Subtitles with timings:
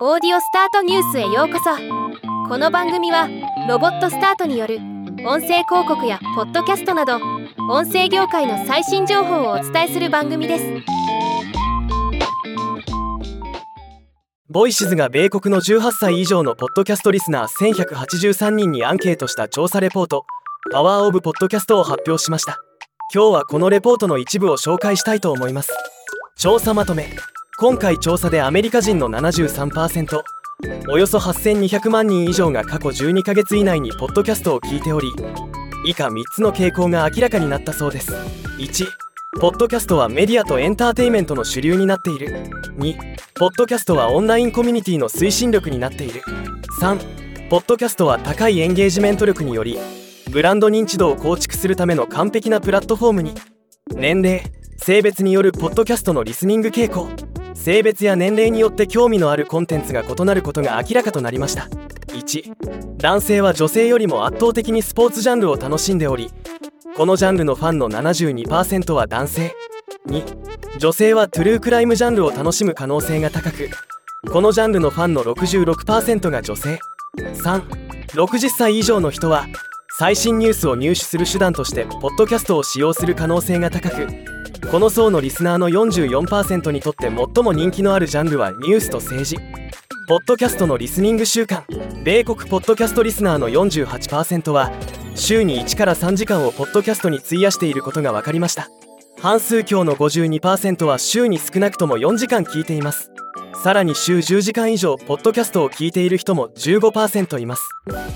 [0.00, 1.70] オーディオスタートニュースへようこそ。
[2.48, 3.28] この番組は
[3.68, 4.78] ロボットスタートによる
[5.24, 7.20] 音声広告やポッドキャストなど
[7.70, 10.64] 音声業界の最新情報をお伝えする番組です。
[14.50, 20.26] Voices が米国の18歳以上のポッドキャストリスナー1183人にアンケートした調査レポート
[20.72, 22.58] Power of Podcasts を発表しました。
[23.14, 25.70] 今日はこのレポートの一部を紹介したいと思います。
[26.36, 27.10] 調査まとめ。
[27.56, 30.22] 今回調査でアメリカ人の73%
[30.90, 35.12] およそ8200万人以上が過去12ヶ月以内にポッドキャストを聞いており
[35.84, 38.12] 以下3つの傾向が明らかになったそうです。
[38.58, 38.86] 1
[39.40, 42.28] ポッドキャストはメディアとエンターテイメントの主流になっている。
[42.78, 42.96] 2
[43.34, 46.22] ポッドキャストはオンラインコミュニティの推進力になっている。
[46.80, 49.78] 3ポッドキャストは高いエンゲージメント力により
[50.30, 53.34] ブランド認知度を構築するための完璧なプラットフォームに。
[53.94, 54.42] 年齢
[54.78, 57.08] 性別によるポッドキャストのリスニング傾向。
[57.54, 61.68] 性別や年齢によって興味のあるコンテンツが異なることが明らかとなりました。
[62.08, 66.30] 1男性は女性よりも圧倒的にスポーツジャンルを楽しんでおり
[66.96, 69.54] このジャンルのファンの72%は男性。
[70.08, 73.70] 2女性はトゥルークライムジャンルを楽しむ可能性が高く
[74.30, 76.78] このジャンルのファンの66%が女性。
[77.16, 79.46] 360歳以上の人は
[79.98, 84.33] 最新ニュースを入手する手段としてポッドキャストを使用する可能性が高く
[84.70, 89.36] この層のリスナーの44%にとって最も人気のあるジャンルはニュースと政治。
[90.08, 91.62] ポッドキャストのリスニング習慣
[92.02, 94.70] 米国ポッドキャストリスナーの48%は
[95.14, 98.68] 週に1から3時間をポッドキャストに費やしていることが分かりました。
[99.20, 103.10] 半数強の52%は週に少なくとも4時間聞いています。
[103.62, 107.62] さらに週10時間以上ポッドキャストを聞いている人も15%います。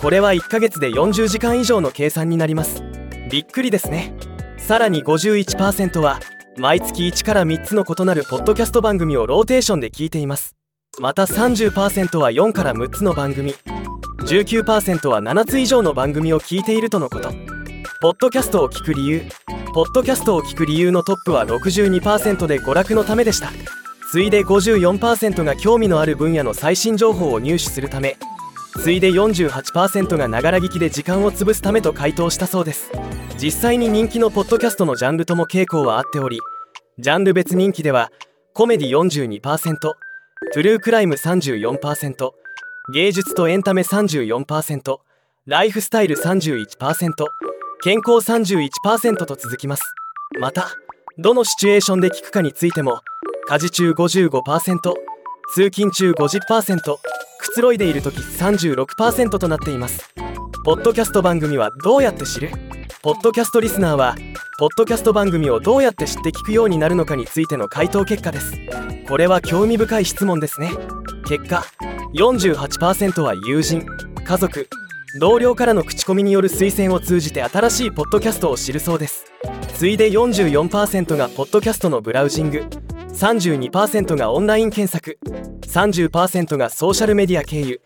[0.00, 2.82] これは1ヶ月で40時間以上の計算になります。
[3.30, 4.14] びっくりですね。
[4.70, 6.20] さらに51%は
[6.56, 10.54] 毎月1から3つの異なるポッドキャスト番組をローテーションで聞いています。
[11.00, 13.56] また30%は4から6つの番組。
[14.20, 17.32] 19%は7つ以上の番組を聞いているとのこと。
[18.00, 19.22] ポッドキャストを聞く理由。
[19.74, 23.50] ポッドキャストを聞く理由のトップは62%で娯楽のためでした。
[24.12, 28.18] 次いで54%が興味のある分野の最新情報を入手するため。
[28.84, 32.92] 次いで48%がながら聞きで時間を潰すためと回答したそうです。
[33.42, 36.38] 実際に人気のポッドキャストのジャンルとも傾向はあっており
[36.98, 38.12] ジャンル別人気では
[38.52, 39.40] コメディ42%
[39.80, 42.32] トゥルークライム34%
[42.92, 44.98] 芸術とエンタメ34%
[45.46, 47.12] ライフスタイル31%
[47.82, 49.84] 健康31%と続きます。
[50.38, 50.68] また
[51.16, 53.00] どのシチュエーションで聞くかについても
[53.48, 54.94] 家事中55%
[55.54, 56.78] 通勤中50%
[57.38, 60.12] くつろいでいる時36%となっています。
[60.62, 62.50] ポッドキャスト番組はどうやって知る？
[63.02, 64.14] ポッドキャストリスナーは
[64.58, 68.52] ポッドキャスト番組をどうやって知って聞くようになるのかについての回答結果です。
[69.08, 70.70] これは興味深い質問ですね。
[71.26, 71.64] 結果
[72.14, 73.86] 48%は友人
[74.22, 74.68] 家族
[75.18, 79.24] 同僚からの口コミによる推薦を通じて新しいポッドキャストを知るそうです。
[79.78, 82.66] 次いで44%がポッドキャストのブラウジング
[83.14, 85.18] 32%がオンライン検索
[85.62, 87.80] 30%がソーシャルメディア経由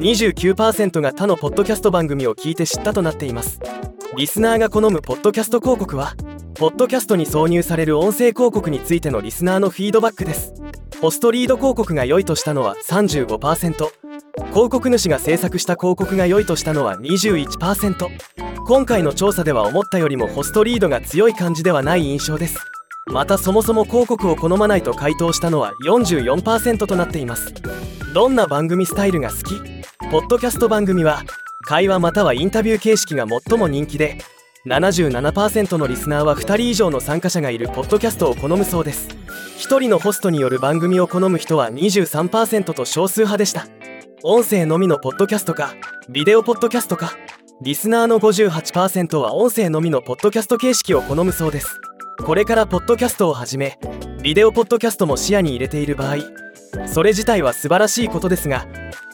[0.00, 3.60] 29%が他のポッドキャスト番組を聞いて知ったとなっています。
[4.14, 6.14] リスナーが好むポッドキャスト広告は
[6.54, 10.54] ポッドキャストに挿入される音声広告についてのリスナーのフィードバックです。
[11.00, 13.90] ポストリード広告が良いとしたのは35%広
[14.70, 18.08] 告主が制作した広告が良いとしたのは21%
[18.66, 22.58] 今回の調査では思ったよりもホストリードが強い感じではない印象です。
[23.12, 27.52] またそもそも広告を好まないと回答したのは44%となっています。
[28.14, 29.60] どんな番組スタイルが好き？
[30.10, 31.22] ポッドキャスト番組は
[31.66, 34.18] 会話またはインタビュー形式が最も人気で
[34.66, 39.08] 77%のリスナーは2人以上の参加者がいるポッドキャストを好むそうです。
[39.58, 43.66] 1人のホストによる番組を好む人は23%と少数派でした。
[44.22, 45.74] 音声のみのポッドキャストか
[46.08, 47.12] ビデオポッドキャストか
[47.60, 51.80] リスナーの58%は音声のみのポッドキャスト形式を好むそうです。
[52.24, 53.78] これからポッドキャストをはじめ
[54.22, 56.16] ビデオポッドキャストも視野に入れている場合
[56.88, 58.66] それ自体は素晴らしいことですが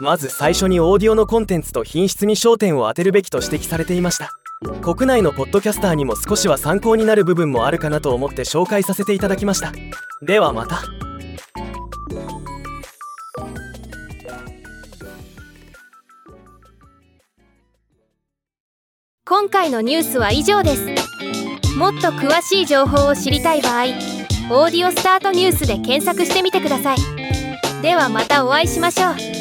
[0.00, 4.32] まず最初にオーディオのコンテンツと品質に焦点を当てるべきと指摘されていました。
[4.80, 9.72] 国内のポッドキャスターにも少しは参考になる部分もあるかなと思って紹介させていただきました。
[10.22, 10.82] ではまた。
[19.24, 20.86] 今回のニュースは以上です。
[21.76, 23.84] もっと詳しい情報を知りたい場合
[24.50, 26.98] 「オーディオスタートニュース」で検索してみてください。
[27.82, 29.37] ではまたお会いしましょう。